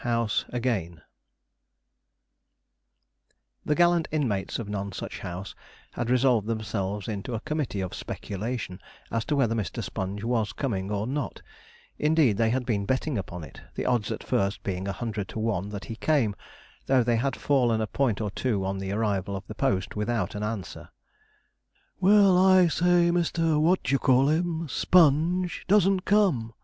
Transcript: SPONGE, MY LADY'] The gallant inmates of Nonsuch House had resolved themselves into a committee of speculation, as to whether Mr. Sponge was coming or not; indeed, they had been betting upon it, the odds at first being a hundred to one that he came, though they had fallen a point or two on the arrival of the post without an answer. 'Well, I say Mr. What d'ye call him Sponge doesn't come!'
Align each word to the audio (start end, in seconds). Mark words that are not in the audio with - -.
SPONGE, 0.01 0.45
MY 0.51 0.57
LADY'] 0.59 0.97
The 3.65 3.75
gallant 3.75 4.07
inmates 4.09 4.57
of 4.57 4.67
Nonsuch 4.67 5.19
House 5.19 5.53
had 5.91 6.09
resolved 6.09 6.47
themselves 6.47 7.07
into 7.07 7.35
a 7.35 7.39
committee 7.41 7.81
of 7.81 7.93
speculation, 7.93 8.79
as 9.11 9.25
to 9.25 9.35
whether 9.35 9.53
Mr. 9.53 9.83
Sponge 9.83 10.23
was 10.23 10.53
coming 10.53 10.89
or 10.89 11.05
not; 11.05 11.43
indeed, 11.99 12.37
they 12.37 12.49
had 12.49 12.65
been 12.65 12.87
betting 12.87 13.15
upon 13.15 13.43
it, 13.43 13.61
the 13.75 13.85
odds 13.85 14.11
at 14.11 14.23
first 14.23 14.63
being 14.63 14.87
a 14.87 14.91
hundred 14.91 15.27
to 15.27 15.37
one 15.39 15.69
that 15.69 15.85
he 15.85 15.95
came, 15.97 16.35
though 16.87 17.03
they 17.03 17.17
had 17.17 17.35
fallen 17.35 17.79
a 17.79 17.85
point 17.85 18.19
or 18.19 18.31
two 18.31 18.65
on 18.65 18.79
the 18.79 18.91
arrival 18.91 19.35
of 19.35 19.45
the 19.45 19.53
post 19.53 19.95
without 19.95 20.33
an 20.33 20.41
answer. 20.41 20.89
'Well, 21.99 22.39
I 22.43 22.69
say 22.69 23.11
Mr. 23.11 23.61
What 23.61 23.83
d'ye 23.83 23.99
call 23.99 24.29
him 24.29 24.67
Sponge 24.67 25.63
doesn't 25.67 26.05
come!' 26.05 26.53